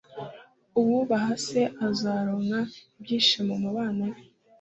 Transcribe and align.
uwubaha 0.79 1.33
se 1.47 1.61
azaronka 1.87 2.59
ibyishimo 2.99 3.53
mu 3.63 3.69
bana 3.77 4.05
be 4.13 4.21